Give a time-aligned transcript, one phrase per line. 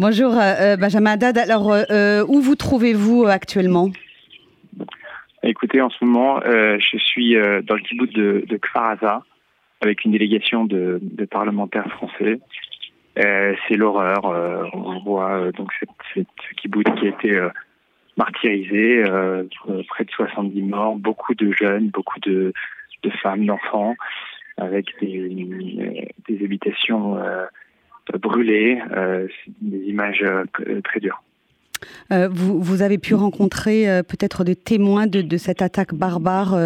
[0.00, 1.38] Bonjour euh, Benjamin Haddad.
[1.38, 3.90] Alors, euh, euh, où vous trouvez-vous actuellement?
[5.44, 8.58] Écoutez, en ce moment, je suis dans le kibbutz de, de
[9.82, 12.40] avec une délégation de, parlementaires français.
[13.14, 14.24] c'est l'horreur.
[14.72, 15.70] on voit donc
[16.14, 16.20] ce
[16.56, 17.48] kibbutz qui a été
[18.16, 19.04] martyrisé,
[19.88, 22.52] près de 70 morts, beaucoup de jeunes, beaucoup de,
[23.22, 23.94] femmes, d'enfants,
[24.56, 27.16] avec des habitations
[28.12, 29.26] brûlées, euh,
[29.60, 30.44] des images euh,
[30.82, 31.22] très dures.
[32.12, 36.56] Euh, vous, vous, avez pu rencontrer peut-être des témoins de, cette attaque barbare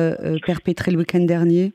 [0.47, 1.73] perpétrée le week-end dernier?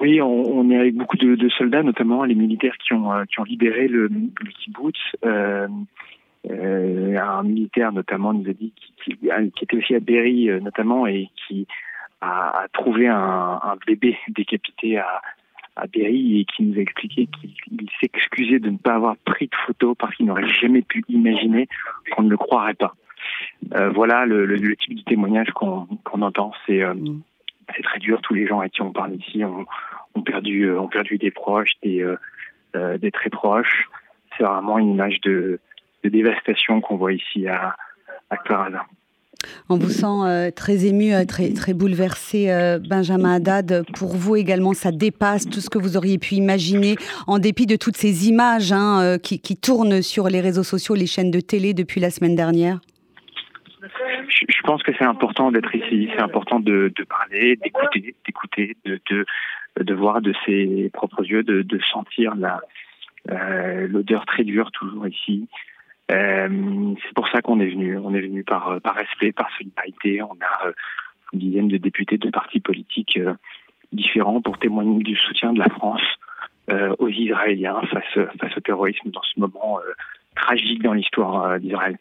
[0.00, 3.88] Oui, on, est avec beaucoup de, soldats, notamment les militaires qui ont, qui ont libéré
[3.88, 4.98] le, le kibbutz.
[5.24, 5.68] un
[7.42, 9.28] militaire notamment nous a dit qui, qui,
[9.62, 11.66] était aussi à Berry notamment et qui
[12.20, 15.20] a, a trouvé un, un, bébé décapité à,
[15.76, 19.54] à Berry et qui nous a expliqué qu'il s'excusait de ne pas avoir pris de
[19.66, 21.68] photos parce qu'il n'aurait jamais pu imaginer
[22.12, 22.94] qu'on ne le croirait pas.
[23.74, 25.86] Euh, voilà le, le, type de témoignage qu'on
[26.22, 26.52] entend.
[26.66, 27.22] C'est euh, mm.
[27.74, 28.20] c'est très dur.
[28.22, 29.66] Tous les gens à qui on parle ici ont,
[30.14, 33.88] ont perdu euh, ont perdu des proches, des euh, des très proches.
[34.36, 35.60] C'est vraiment une image de,
[36.04, 37.76] de dévastation qu'on voit ici à
[38.30, 38.84] à Claraza.
[39.68, 43.84] On vous sent euh, très ému, euh, très, très bouleversé, euh, Benjamin Haddad.
[43.96, 47.76] Pour vous également, ça dépasse tout ce que vous auriez pu imaginer, en dépit de
[47.76, 52.00] toutes ces images hein, qui, tournent sur les réseaux sociaux, les chaînes de télé depuis
[52.00, 52.80] la semaine dernière.
[53.82, 59.00] Je pense que c'est important d'être ici, c'est important de, parler, d'écouter, d'écouter, de,
[59.80, 62.34] de, voir de ses propres yeux, de, sentir
[63.26, 65.48] l'odeur très dure toujours ici.
[66.12, 67.98] Euh, c'est pour ça qu'on est venu.
[67.98, 70.22] On est venu par, euh, par respect, par solidarité.
[70.22, 70.72] On a euh,
[71.32, 73.18] une dizaine de députés de partis politiques
[73.92, 76.02] différents pour témoigner du soutien de la France
[76.98, 79.78] aux Israéliens face, face au terrorisme dans ce moment
[80.34, 81.96] tragique dans l'histoire d'Israël.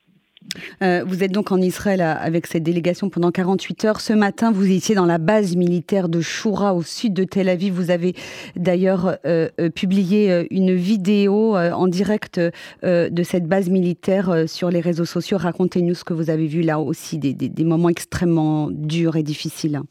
[0.82, 4.02] Euh, vous êtes donc en Israël avec cette délégation pendant 48 heures.
[4.02, 7.74] Ce matin, vous étiez dans la base militaire de Shura au sud de Tel Aviv.
[7.74, 8.16] Vous avez
[8.56, 12.40] d'ailleurs euh, euh, publié une vidéo en direct
[12.84, 15.38] de cette base militaire sur les réseaux sociaux.
[15.38, 19.82] Racontez-nous ce que vous avez vu là aussi, des moments extrêmement durs et difficiles.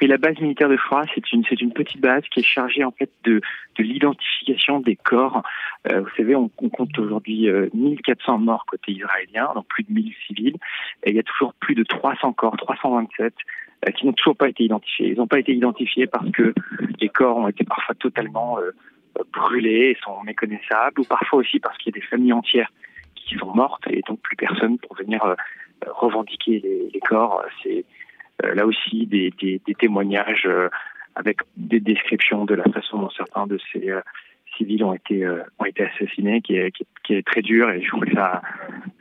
[0.00, 2.84] Oui, la base militaire de Fora, c'est une, c'est une petite base qui est chargée
[2.84, 3.40] en fait de,
[3.76, 5.42] de l'identification des corps.
[5.90, 10.12] Euh, vous savez, on, compte aujourd'hui 1400 euh, morts côté israélien, donc plus de 1000
[10.26, 10.56] civils,
[11.04, 13.34] et il y a toujours plus de 300 corps, 327
[13.86, 15.10] euh, qui n'ont toujours pas été identifiés.
[15.10, 16.54] Ils n'ont pas été identifiés parce que
[17.00, 18.58] les corps ont été parfois totalement
[19.32, 22.70] brûlés et sont méconnaissables, ou parfois aussi parce qu'il y a des familles entières
[23.14, 25.22] qui sont mortes et donc plus personne pour venir
[25.90, 27.42] revendiquer les, les corps.
[27.62, 27.82] C'est euh,
[28.42, 29.32] là aussi des,
[29.78, 30.68] témoignages euh,
[31.14, 34.00] avec des descriptions de la façon dont certains de ces euh,
[34.56, 35.26] civils ont été
[35.58, 36.72] ont été assassinés, qui est,
[37.04, 38.40] qui, est très dur et je trouve que ça,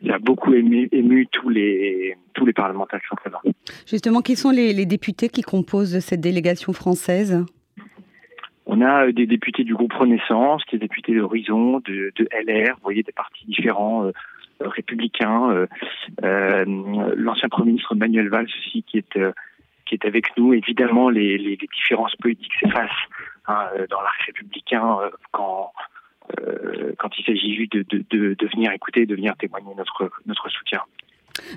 [0.09, 3.41] a beaucoup ému, ému, tous les tous les parlementaires qui sont présents.
[3.87, 7.45] Justement, qui sont les, députés qui composent cette délégation française?
[8.65, 13.03] On a des députés du groupe Renaissance, des députés d'Horizon, de, de, LR, vous voyez
[13.03, 14.11] des partis différents, euh,
[16.23, 16.65] euh,
[17.15, 19.31] l'ancien Premier ministre Manuel Valls aussi qui est euh,
[19.85, 20.53] qui est avec nous.
[20.53, 22.89] Évidemment, les, les, différences politiques s'effacent
[23.47, 24.97] hein, dans l'arc républicain
[25.31, 25.73] quand
[26.97, 30.81] quand il s'agit de, de, de, de, venir écouter, de venir témoigner notre notre soutien.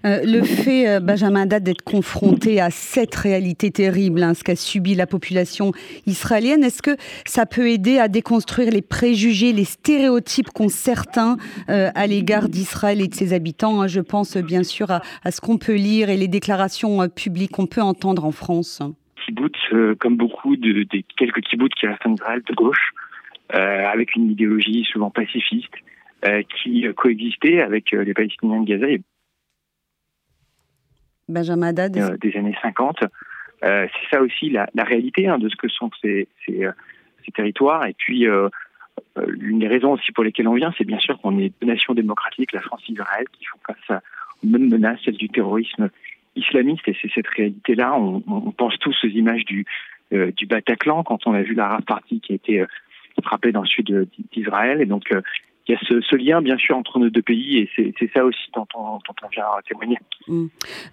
[0.04, 4.56] Euh, le fait, euh, Benjamin Haddad, d'être confronté à cette réalité terrible, hein, ce qu'a
[4.56, 5.72] subi la population
[6.06, 11.36] israélienne, est-ce que ça peut aider à déconstruire les préjugés, les stéréotypes qu'ont certains
[11.68, 13.86] euh, à l'égard d'Israël et de ses habitants hein?
[13.86, 17.82] Je pense bien sûr à, ce qu'on peut lire et les déclarations publiques qu'on peut
[17.82, 18.82] entendre en France.
[19.24, 22.92] Kibbutz, comme beaucoup de, quelques kibbutz qui restent en Israël de gauche,
[23.50, 25.72] avec une idéologie souvent pacifiste,
[26.62, 28.86] qui coexistait avec les Palestiniens de Gaza
[31.28, 32.98] Benjamin Haddad euh, des années 50.
[33.64, 36.72] Euh, c'est ça aussi la, réalité hein, de ce que sont ces, euh,
[37.34, 37.86] territoires.
[37.86, 38.26] Et puis,
[39.26, 41.92] l'une des raisons aussi pour lesquelles on vient, c'est bien sûr qu'on est deux nations
[41.92, 44.00] démocratiques, la France et Israël, qui font face
[44.42, 45.90] aux mêmes menaces, celle du terrorisme
[46.36, 46.86] islamiste.
[46.86, 47.94] Et c'est cette réalité-là.
[47.98, 49.66] On, pense tous aux images du,
[50.12, 52.64] du Bataclan quand on a vu l'Arab Party qui a été
[53.24, 54.80] frappé dans le sud d'Israël.
[54.80, 55.10] Et donc,
[55.68, 58.38] il y a ce, lien, bien sûr, entre nos deux pays, et c'est ça aussi
[58.54, 58.98] dont on,
[59.32, 59.98] vient témoigner.
[60.28, 60.46] Mm.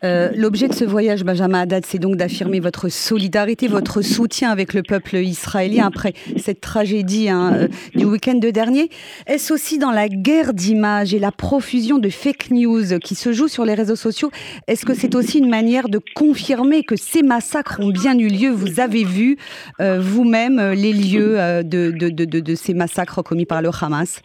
[0.04, 4.74] Euh, l'objet de ce voyage, Benjamin Haddad, c'est donc d'affirmer votre solidarité, votre soutien avec
[4.74, 8.90] le peuple israélien après cette tragédie hein, euh, du week-end de dernier.
[9.28, 13.48] Est-ce aussi dans la guerre d'images et la profusion de fake news qui se joue
[13.48, 14.32] sur les réseaux sociaux,
[14.68, 18.50] est-ce que c'est aussi une manière de confirmer que ces massacres ont bien eu lieu?
[18.50, 19.38] Vous avez vu
[19.80, 24.22] euh, vous-même les lieux de ces massacres commis par le Hamas?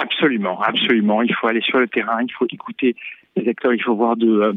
[0.00, 1.22] Absolument, absolument.
[1.22, 2.96] Il faut aller sur le terrain, il faut écouter
[3.36, 4.54] les acteurs, il faut voir de,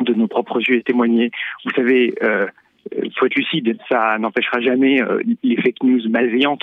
[0.00, 1.30] de nos propres yeux et témoigner.
[1.64, 2.14] Vous savez,
[3.02, 5.00] il faut être lucide, ça n'empêchera jamais
[5.42, 6.62] les fake news malveillantes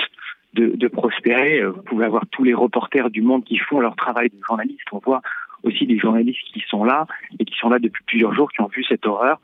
[0.54, 1.63] de, de, prospérer.
[1.63, 4.88] Vous pouvez avoir tous les reporters du monde qui font leur travail de journaliste.
[4.92, 5.21] On voit
[5.68, 7.06] aussi des journalistes qui sont là
[7.40, 9.40] et qui sont là depuis plusieurs jours, qui ont vu cette horreur.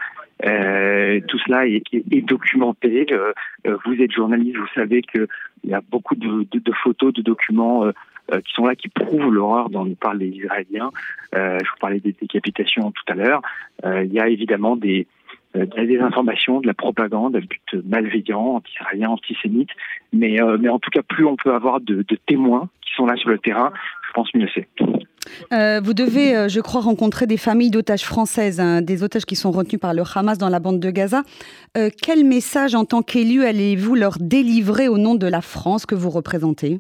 [0.46, 1.84] Euh, tout cela est,
[2.22, 3.06] documenté.
[3.12, 3.34] Euh,
[3.68, 5.28] euh, vous êtes journaliste, vous savez qu'il
[5.66, 6.46] y a beaucoup de,
[6.84, 7.86] photos, de documents
[8.32, 10.92] qui sont là, qui prouvent l'horreur dont nous parlent les Israéliens.
[11.34, 13.42] je vous parlais des décapitations tout à l'heure.
[13.86, 15.08] il y a évidemment des,
[15.54, 19.70] des informations, de la propagande, un but malveillant, anti-israélien, antisémite.
[20.14, 23.16] Mais, mais en tout cas, plus on peut avoir de, de témoins qui sont là
[23.18, 23.72] sur le terrain,
[24.08, 24.68] je pense mieux c'est.
[25.52, 29.36] Euh, vous devez, euh, je crois, rencontrer des familles d'otages françaises, hein, des otages qui
[29.36, 31.24] sont retenus par le Hamas dans la bande de Gaza.
[31.78, 35.96] Euh, quel message, en tant qu'élu, allez-vous leur délivrer au nom de la France que
[35.96, 36.80] vous représentez?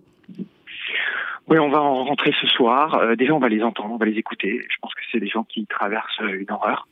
[1.49, 3.15] Oui, on va en rentrer ce soir.
[3.17, 4.61] déjà, on va les entendre, on va les écouter.
[4.69, 6.87] Je pense que c'est des gens qui traversent une horreur.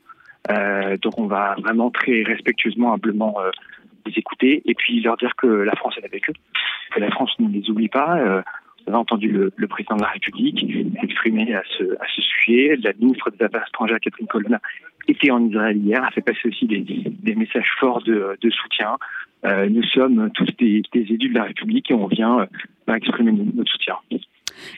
[1.02, 3.38] donc, on va vraiment très respectueusement, humblement
[4.06, 6.34] les écouter et puis leur dire que la France est avec eux,
[6.94, 8.44] que la France ne les oublie pas.
[8.86, 10.66] Vous avez entendu le, président de la République
[11.04, 12.78] exprimer à ce, sujet.
[12.84, 14.60] La ministre des Affaires étrangères, Catherine Colonna,
[15.08, 18.98] était en Israël hier, a fait passer aussi des, messages forts de, soutien.
[19.46, 23.72] Euh, nous sommes tous des, élus de la République et on vient euh, exprimer notre
[23.72, 23.96] soutien.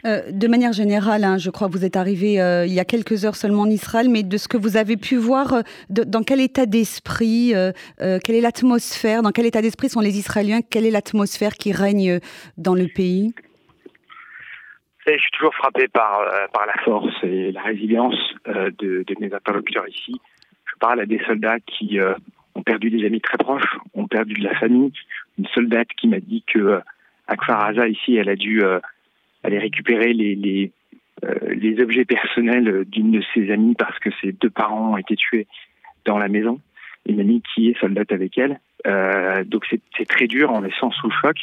[0.05, 2.33] Euh, de manière générale, hein, je crois que vous êtes arrivé
[2.67, 5.15] il y a quelques heures seulement en Israël, mais de ce que vous avez pu
[5.15, 7.53] voir, dans quel état d'esprit,
[7.97, 12.19] quelle est l'atmosphère, dans quel état d'esprit sont les Israéliens, quelle est l'atmosphère qui règne
[12.57, 13.33] dans le pays?
[15.05, 18.15] Je suis toujours frappé par, euh, par la force et la résilience
[18.47, 20.19] euh, de, de, mes interlocuteurs ici.
[20.65, 22.13] Je parle à des soldats qui euh,
[22.55, 24.91] ont perdu des amis très proches, ont perdu de la famille.
[25.38, 26.79] Une soldate qui m'a dit que
[27.27, 28.61] à Kfaraza, ici, elle a dû
[29.44, 30.71] aller récupérer les, les,
[31.47, 35.47] les objets personnels d'une de ses amies parce que ses deux parents ont été tués
[36.05, 36.59] dans la maison.
[37.07, 38.59] Une amie qui est soldate avec elle.
[39.45, 41.38] donc c'est très dur, on est sans sous choc.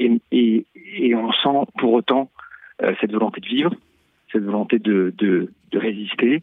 [0.00, 0.66] Et, et,
[0.96, 2.41] et on sent pour autant euh,
[3.00, 3.74] cette volonté de vivre,
[4.32, 6.42] cette volonté de, de, résister,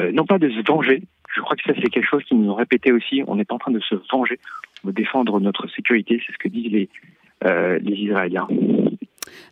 [0.00, 1.02] euh, non pas de se venger.
[1.34, 3.22] Je crois que ça, c'est quelque chose qui nous répétait aussi.
[3.26, 4.38] On n'est pas en train de se venger.
[4.82, 6.20] On veut défendre notre sécurité.
[6.26, 6.88] C'est ce que disent les,
[7.44, 8.48] euh, les Israéliens.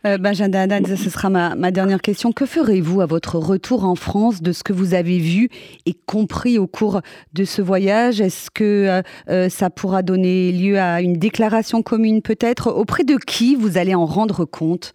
[0.06, 2.32] Euh, Benjamin ce sera ma, ma, dernière question.
[2.32, 5.50] Que ferez-vous à votre retour en France de ce que vous avez vu
[5.86, 7.00] et compris au cours
[7.34, 8.20] de ce voyage?
[8.20, 12.68] Est-ce que euh, ça pourra donner lieu à une déclaration commune peut-être?
[12.68, 14.94] Auprès de qui vous allez en rendre compte?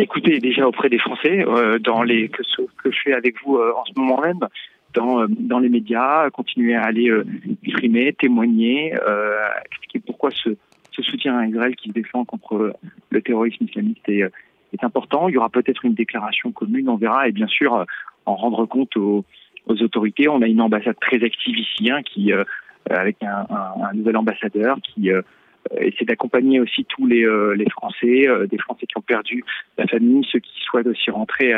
[0.00, 3.56] Écoutez, déjà auprès des Français, euh, dans les que ce que je fais avec vous
[3.56, 4.38] euh, en ce moment même,
[4.94, 7.24] dans, euh, dans les médias, continuer à aller euh,
[7.64, 9.36] exprimer, témoigner, euh,
[9.66, 10.50] expliquer pourquoi ce,
[10.92, 12.74] ce, soutien à Israël qui se défend contre
[13.10, 14.22] le terrorisme islamiste est,
[14.72, 15.28] est important.
[15.28, 17.84] Il y aura peut-être une déclaration commune, on verra, et bien sûr
[18.24, 19.24] en rendre compte aux,
[19.66, 20.28] aux autorités.
[20.28, 22.32] On a une ambassade très active ici, hein, qui
[22.90, 25.10] avec un, un, un, nouvel ambassadeur qui
[25.72, 29.44] euh, essayer d'accompagner aussi tous les, euh, les Français, euh, des Français qui ont perdu
[29.76, 31.52] la famille, ceux qui souhaitent aussi rentrer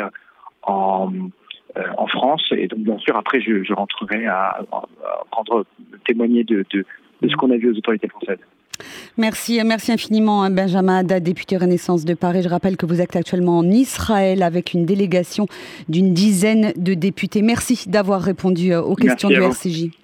[0.63, 1.11] en,
[1.97, 2.43] en France.
[2.51, 4.83] Et donc, bien sûr, après, je, je rentrerai à, à
[5.31, 5.65] prendre,
[6.05, 6.85] témoigner de, de,
[7.21, 8.39] de ce qu'on a vu aux autorités françaises.
[9.17, 12.41] Merci, merci infiniment hein, Benjamin Haddad, député Renaissance de Paris.
[12.41, 15.45] Je rappelle que vous êtes actuellement en Israël avec une délégation
[15.87, 17.43] d'une dizaine de députés.
[17.43, 20.00] Merci d'avoir répondu aux questions du RCJ.